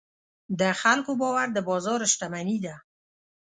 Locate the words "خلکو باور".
0.81-1.47